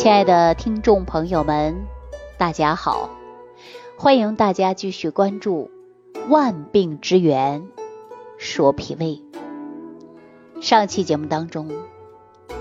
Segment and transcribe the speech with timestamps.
[0.00, 1.86] 亲爱的听众朋友们，
[2.38, 3.10] 大家好，
[3.98, 5.70] 欢迎大家继续关注
[6.30, 7.68] 《万病之源
[8.38, 9.22] 说脾胃》。
[10.62, 11.70] 上期节目当中，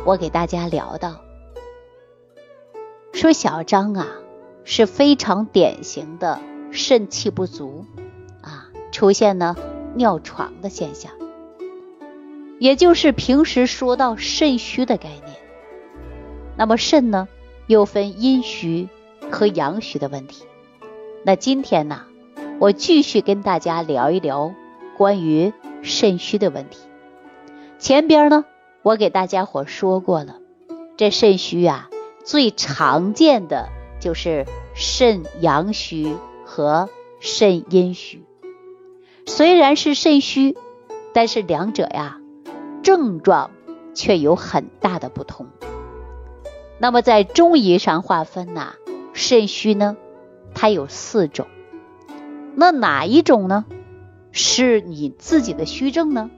[0.04, 1.22] 我给大家聊到，
[3.14, 4.06] 说小张啊
[4.66, 7.86] 是非常典型的肾气不足
[8.42, 9.56] 啊，出现呢
[9.96, 11.14] 尿床的现象，
[12.60, 15.49] 也就是平时说到肾虚的概念。
[16.60, 17.30] 那么肾呢，
[17.68, 18.90] 又分阴虚
[19.32, 20.44] 和阳虚的问题。
[21.24, 22.02] 那今天呢，
[22.60, 24.54] 我继续跟大家聊一聊
[24.98, 26.80] 关于肾虚的问题。
[27.78, 28.44] 前边呢，
[28.82, 30.36] 我给大家伙说过了，
[30.98, 31.90] 这肾虚啊，
[32.26, 33.70] 最常见的
[34.02, 36.90] 就是肾阳虚和
[37.22, 38.26] 肾阴虚。
[39.26, 40.58] 虽然是肾虚，
[41.14, 42.20] 但是两者呀，
[42.84, 43.52] 症状
[43.94, 45.48] 却有很大的不同。
[46.82, 48.76] 那么在中医上划分呐，
[49.14, 49.98] 肾虚呢，
[50.56, 51.46] 它有四种。
[52.56, 53.66] 那哪一种呢？
[54.32, 56.32] 是你自己的虚症呢？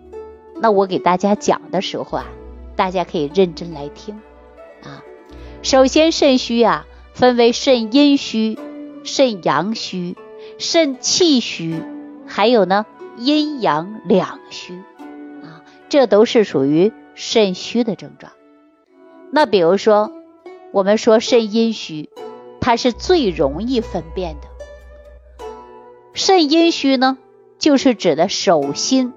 [0.56, 2.26] 那我给大家讲的时候啊，
[2.76, 4.20] 大家可以认真来听
[4.84, 5.04] 啊。
[5.62, 8.58] 首先，肾虚啊，分为肾阴虚、
[9.04, 10.18] 肾阳虚、
[10.58, 11.84] 肾气虚，
[12.26, 14.82] 还有呢阴阳两虚
[15.44, 18.32] 啊，这都是属于肾虚的症状。
[19.32, 20.12] 那比如说。
[20.72, 22.10] 我们说肾阴虚，
[22.60, 24.48] 它是最容易分辨的。
[26.14, 27.18] 肾阴虚呢，
[27.60, 29.14] 就是指的手心、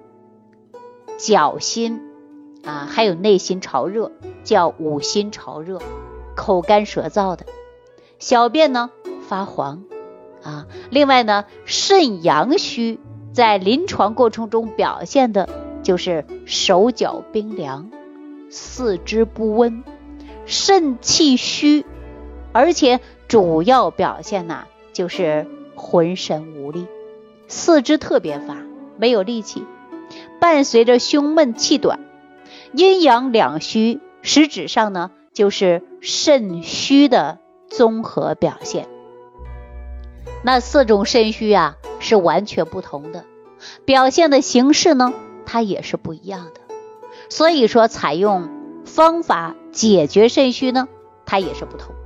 [1.16, 2.00] 脚心
[2.64, 4.10] 啊，还有内心潮热，
[4.42, 5.78] 叫五心潮热；
[6.34, 7.46] 口干舌燥的，
[8.18, 8.90] 小便呢
[9.28, 9.84] 发黄
[10.42, 10.66] 啊。
[10.90, 12.98] 另外呢，肾阳虚
[13.32, 15.48] 在临床过程中表现的
[15.82, 17.90] 就是手脚冰凉、
[18.50, 19.84] 四肢不温。
[20.46, 21.84] 肾气虚，
[22.52, 26.86] 而且主要表现呐就是浑身无力，
[27.48, 28.56] 四肢特别乏，
[28.98, 29.64] 没有力气，
[30.40, 32.00] 伴随着胸闷气短，
[32.72, 37.38] 阴阳两虚，实质上呢就是肾虚的
[37.68, 38.86] 综合表现。
[40.42, 43.24] 那四种肾虚啊是完全不同的，
[43.84, 45.12] 表现的形式呢
[45.46, 46.60] 它也是不一样的，
[47.28, 48.62] 所以说采用。
[48.84, 50.88] 方法解决肾虚呢，
[51.26, 51.96] 它也是不同，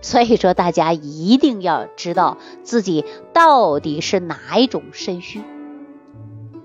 [0.00, 5.40] 所以说大家一定要知道自己到底是哪一种肾虚。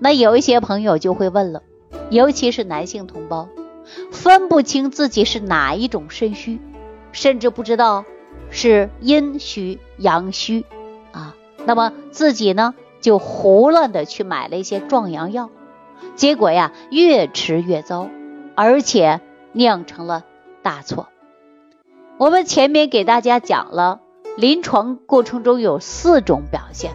[0.00, 1.62] 那有一些朋友就会问了，
[2.10, 3.48] 尤其是男性同胞，
[4.10, 6.60] 分不清自己是哪一种肾虚，
[7.12, 8.04] 甚至不知道
[8.50, 10.64] 是阴虚阳虚
[11.12, 11.36] 啊，
[11.66, 15.50] 那么自己呢就胡乱的去买了一些壮阳药，
[16.16, 18.08] 结果呀越吃越糟，
[18.56, 19.20] 而且。
[19.52, 20.26] 酿成了
[20.62, 21.08] 大错。
[22.18, 24.00] 我们前面给大家讲了，
[24.36, 26.92] 临床过程中有四种表现，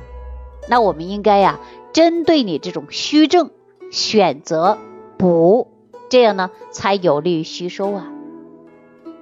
[0.70, 1.60] 那我们应该呀，
[1.94, 3.52] 针对你这种虚症
[3.92, 4.78] 选择
[5.18, 5.72] 补，
[6.10, 8.12] 这样呢才有利于吸收啊。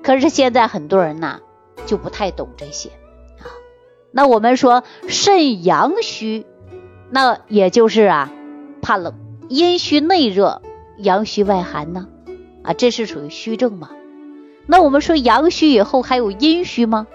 [0.02, 1.42] 可是现在很多人呐
[1.86, 2.90] 就不太懂这些
[3.40, 3.46] 啊。
[4.12, 6.46] 那我们说肾阳虚，
[7.12, 8.34] 那也就是啊
[8.82, 9.14] 怕冷，
[9.50, 10.64] 阴虚内热，
[10.98, 12.08] 阳虚外寒呢。
[12.64, 13.92] 啊，这是属于虚症嘛？
[14.72, 17.06] 那我们说阳虚以后还有阴虚吗？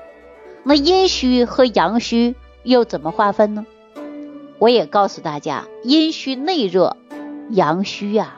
[0.63, 2.35] 那阴虚和阳虚
[2.65, 3.65] 又怎么划分呢？
[4.59, 6.99] 我也告诉大家，阴虚内热，
[7.49, 8.37] 阳虚呀，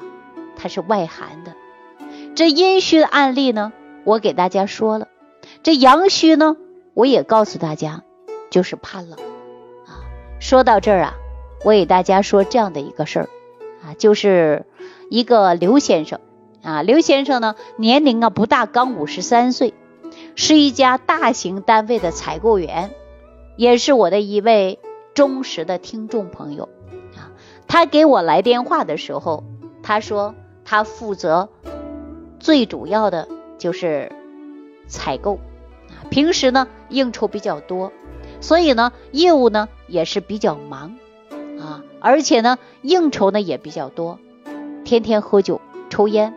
[0.55, 1.55] 它是外寒的。
[2.37, 3.73] 这阴虚的案例呢，
[4.05, 5.09] 我给大家说了；
[5.65, 6.57] 这阳虚呢，
[6.95, 8.05] 我也告诉大家，
[8.51, 9.15] 就是怕冷
[9.85, 10.07] 啊。
[10.39, 11.15] 说到这儿啊，
[11.65, 13.29] 我给大家说这样的一个事儿
[13.83, 14.65] 啊，就是
[15.11, 16.21] 一个刘先生。
[16.63, 19.75] 啊，刘先生呢，年龄啊不大，刚五十三岁，
[20.35, 22.91] 是一家大型单位的采购员，
[23.57, 24.79] 也是我的一位
[25.15, 26.69] 忠实的听众朋友
[27.17, 27.31] 啊。
[27.67, 29.45] 他给我来电话的时候，
[29.83, 31.49] 他说他负责
[32.41, 34.11] 最主要的就是
[34.89, 35.39] 采购，
[36.11, 37.93] 平时呢应酬比较多，
[38.41, 40.97] 所以呢业务呢也是比较忙
[41.61, 44.19] 啊，而且呢应酬呢也比较多，
[44.85, 46.35] 天天喝酒抽烟。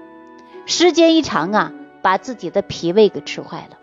[0.65, 3.77] 时间一长啊，把自己的脾胃给吃坏了。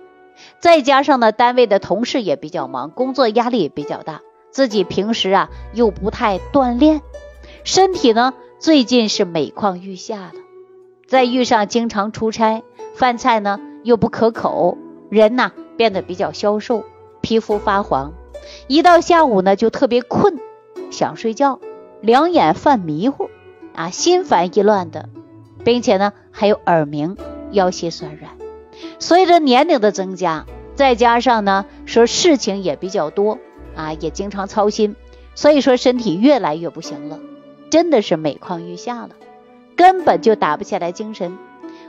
[0.60, 7.02] 再加上呢，单位的同事也比较忙，工作压力也比较大，自己平时啊又不太锻炼，
[7.64, 10.32] 身体呢最近是每况愈下了。
[11.06, 12.62] 再遇上经常出差，
[12.94, 14.78] 饭菜呢又不可口，
[15.10, 16.84] 人呐变得比较消瘦，
[17.20, 18.14] 皮肤发黄，
[18.68, 20.38] 一到下午呢就特别困，
[20.90, 21.60] 想睡觉，
[22.00, 23.30] 两眼犯迷糊，
[23.74, 25.08] 啊，心烦意乱的。
[25.64, 27.16] 并且呢，还有耳鸣、
[27.50, 28.32] 腰膝酸软。
[28.98, 33.38] 随着年龄的增加，再加上呢，说事情也比较多
[33.74, 34.96] 啊，也经常操心，
[35.34, 37.18] 所以说身体越来越不行了，
[37.70, 39.10] 真的是每况愈下了，
[39.76, 41.38] 根本就打不起来精神。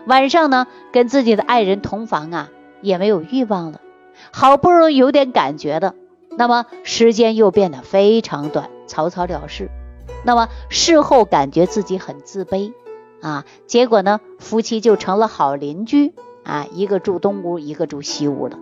[0.06, 2.50] 晚上呢，跟自己的爱人同房啊，
[2.82, 3.82] 也没有欲望了，
[4.32, 5.94] 好不容易有点感觉的，
[6.36, 9.70] 那么时间又变得非常短，草草了事。
[10.26, 12.74] 那么事后感觉自己很自卑
[13.22, 16.14] 啊，结果呢，夫妻就成了好邻居
[16.44, 18.58] 啊，一个住东屋，一个住西屋了。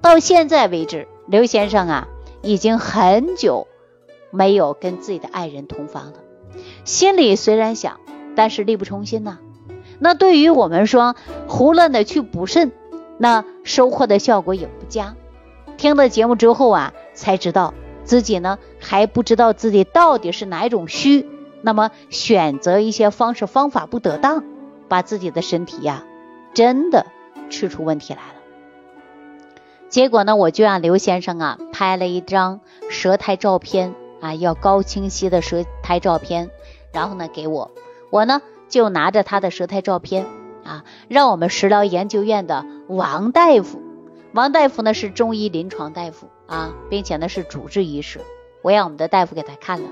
[0.00, 2.08] 到现在为止，刘先生啊，
[2.42, 3.66] 已经很久
[4.30, 6.14] 没有跟自己的爱人同房了。
[6.84, 8.00] 心里虽然想，
[8.34, 9.38] 但是力不从心呐。
[9.98, 11.16] 那对于我们说
[11.48, 12.72] 胡乱的去补肾，
[13.18, 15.16] 那收获的效果也不佳。
[15.78, 17.72] 听了节目之后啊，才知道
[18.04, 21.26] 自己呢还不知道自己到底是哪一种虚，
[21.62, 24.44] 那么选择一些方式方法不得当，
[24.88, 26.04] 把自己的身体呀
[26.54, 27.06] 真的
[27.50, 28.34] 吃出问题来了。
[29.88, 32.60] 结果呢，我就让刘先生啊拍了一张
[32.90, 36.50] 舌苔照片啊，要高清晰的舌苔照片，
[36.92, 37.70] 然后呢给我，
[38.10, 40.26] 我呢就拿着他的舌苔照片
[40.64, 43.80] 啊，让我们食疗研究院的王大夫，
[44.32, 48.20] 王大夫呢是中医临床大夫啊，并且呢是主治医师，
[48.62, 49.88] 我让我们的大夫给他看了，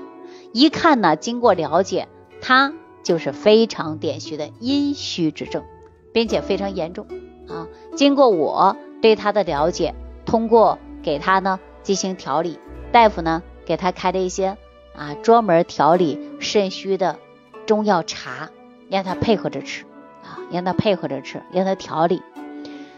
[0.55, 2.07] 一看呢，经过了解，
[2.39, 2.71] 他
[3.03, 5.65] 就是非常点虚的阴虚之症，
[6.13, 7.07] 并且非常严重
[7.49, 7.67] 啊，
[7.97, 8.77] 经过我。
[9.01, 9.93] 对他的了解，
[10.25, 12.57] 通过给他呢进行调理，
[12.93, 14.57] 大夫呢给他开了一些
[14.95, 17.19] 啊专门调理肾虚的
[17.65, 18.49] 中药茶，
[18.89, 19.83] 让他配合着吃
[20.23, 22.23] 啊，让他配合着吃，让他调理。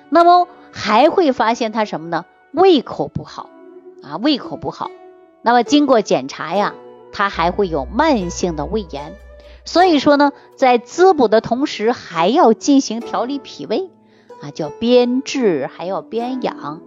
[0.09, 2.23] 那么还会发现他什么呢？
[2.51, 3.49] 胃口不好
[4.03, 4.91] 啊，胃口不好。
[5.41, 6.75] 那么经过检查呀，
[7.11, 9.15] 他还会有慢性的胃炎。
[9.65, 13.89] 所以说呢，在滋补的同时，还要进行调理脾胃。
[14.39, 16.79] 啊，叫边治还要边养啊。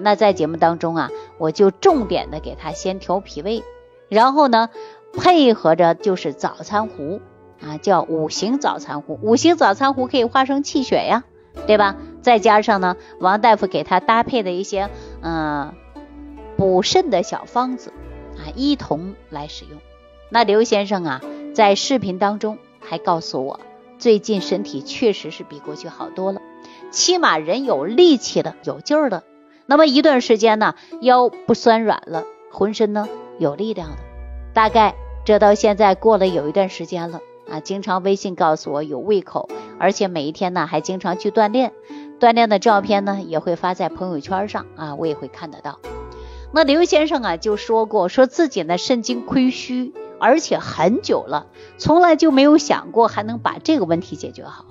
[0.00, 3.62] 那在节目当中啊，我就重点的给他先调脾胃，
[4.08, 4.70] 然后呢，
[5.12, 7.20] 配合着就是早餐壶
[7.60, 9.18] 啊，叫五行早餐壶。
[9.22, 11.22] 五行早餐壶可以化生气血呀，
[11.68, 11.94] 对吧？
[12.22, 14.90] 再加上呢，王大夫给他搭配的一些
[15.22, 15.72] 嗯
[16.56, 17.92] 补肾的小方子
[18.40, 19.78] 啊，一同来使用。
[20.30, 21.20] 那刘先生啊，
[21.54, 23.60] 在视频当中还告诉我，
[23.98, 26.40] 最近身体确实是比过去好多了。
[26.90, 29.22] 起码人有力气了，有劲儿了。
[29.66, 33.08] 那么一段时间呢，腰不酸软了，浑身呢
[33.38, 33.96] 有力量了。
[34.54, 34.94] 大概
[35.24, 39.48] 这到现在过了有一段时间了啊，经常微信告诉我有胃口，
[39.78, 41.72] 而且每一天呢还经常去锻炼，
[42.18, 45.78] 锻炼的照片呢也会发在朋友圈上啊，我也会看得到。
[46.52, 51.46] 那刘先生啊就说过，说自己呢肾精亏虚，而且很久了，
[51.78, 54.64] 从来就没有想过还能把这个问题解决好。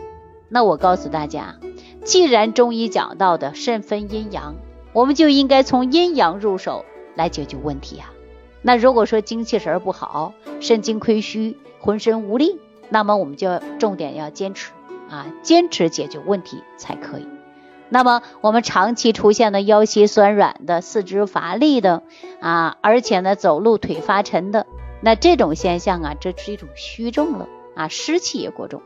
[0.50, 1.56] 那我告诉大家。
[2.04, 4.56] 既然中医讲到的肾分阴阳，
[4.94, 6.86] 我们就应该从阴阳入手
[7.16, 8.06] 来解决问题呀。
[8.62, 12.58] 那如果说精气神不好，肾精亏虚，浑身无力，
[12.90, 14.72] 那么我们就要重点要坚持
[15.10, 17.28] 啊，坚持解决问题才可以。
[17.90, 22.04] 那么我们长期出现的腰膝酸软的、四肢乏力的
[22.40, 24.66] 啊，而且呢走路腿发沉的，
[25.02, 28.82] 那这种现象啊，这是一种虚症了啊，湿气也过重。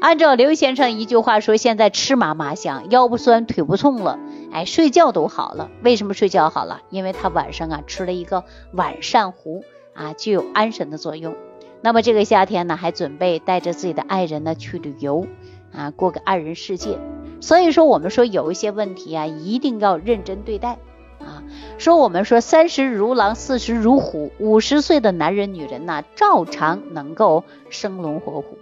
[0.00, 4.18] 按照刘先生一句话说，现在吃嘛嘛香，腰不酸腿不痛了，
[4.52, 5.70] 哎，睡觉都好了。
[5.82, 6.82] 为什么睡觉好了？
[6.90, 11.34] 因为他晚上啊吃了一个晚膳糊啊，具有安神的作用。
[11.80, 15.26] 那么这个夏天呢，还准备带着自己的爱人呢去旅游
[15.72, 16.98] 啊，过个二人世界。
[17.40, 20.78] 所以说，我们说有一些问题啊，一定要认真对待
[21.20, 21.42] 啊。
[21.78, 28.58] 说我们说三十如狼，四十如虎，五十岁的男人女人呐，照常能够生龙活虎。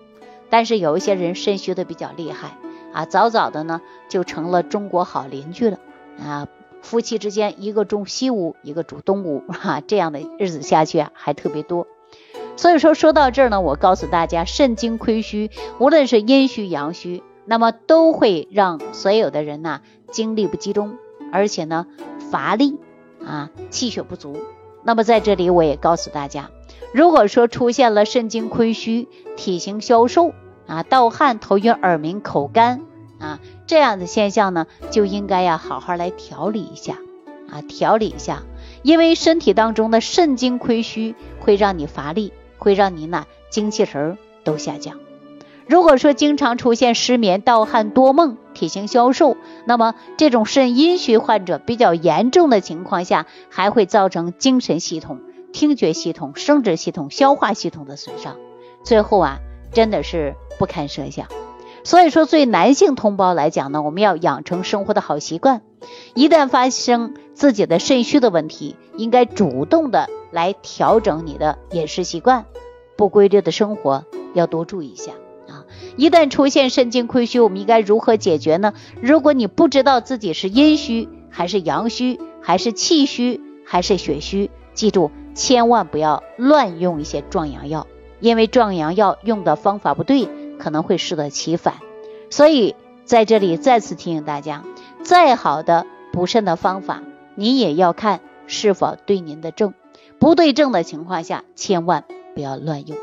[0.50, 2.56] 但是有一些人肾虚的比较厉害
[2.92, 5.78] 啊，早早的呢就成了中国好邻居了
[6.22, 6.48] 啊，
[6.82, 11.86] 夫妻之间一个住西屋，一个住东屋，哈，这样的日子下去啊还特别多。
[12.56, 20.96] 所以说说到这儿呢，我告诉大家，肾精亏虚，无论是阴虚阳虚，那么都会让所有的人呐精力不集中，
[21.32, 21.86] 而且呢
[22.30, 22.78] 乏力
[23.24, 24.38] 啊，气血不足。
[24.82, 26.50] 那么在这里我也告诉大家。
[26.92, 30.32] 如果说出现了肾精亏虚、体型消瘦
[30.66, 32.80] 啊、盗汗、头晕、耳鸣、口干
[33.18, 36.96] 啊这样的现象呢，就应该呀好好来调理一下
[37.50, 38.44] 啊，调理一下，
[38.82, 44.98] 因为身体当中的肾精亏虚会让你乏力，会让您呢精气神都下降。
[45.66, 55.20] 如果说经常出现失眠、盗汗、多梦、体型消瘦，那么这种肾阴虚患者比较严重的情况下，还会造成精神系统。
[55.52, 58.36] 听觉系统、生殖系统、消化系统的损伤，
[58.84, 59.38] 最后啊，
[59.72, 61.26] 真的是不堪设想。
[61.82, 65.62] 所以说，对男性同胞来讲呢，我们要养成生活的好习惯。
[66.14, 72.46] 一旦发生自己的肾虚的问题，应该主动的来调整你的饮食习惯，
[72.96, 74.04] 不规律的生活
[74.34, 75.12] 要多注意一下
[75.48, 75.64] 啊。
[75.96, 78.74] 一旦出现肾精亏虚，我们应该如何解决呢？
[79.00, 87.86] 如果你不知道自己是阴虚还是阳虚，还是气虚还是血虚，记住千万不要乱用一些壮阳药，
[88.20, 90.28] 因为壮阳药用的方法不对，
[90.58, 91.74] 可能会适得其反。
[92.30, 94.64] 所以在这里再次提醒大家。
[95.02, 97.00] 再好的补肾的方法，
[97.36, 99.72] 你也要看是否对您的症。
[100.18, 102.04] 不对症的情况下，千万
[102.34, 102.96] 不要乱用。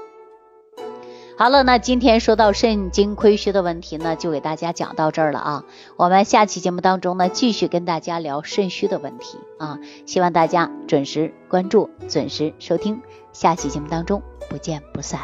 [1.35, 5.63] 好了，那今天说到肾精亏虚的问题呢，就给大家讲到这儿了啊。
[5.97, 9.79] 我们下期节目当中呢，继续跟大家聊肾虚的问题啊。
[10.05, 13.01] 希望大家准时关注，准时收听，
[13.31, 15.19] 下期节目当中不见不散。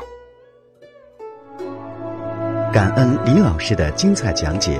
[2.74, 4.80] 感恩李老师的精彩讲解。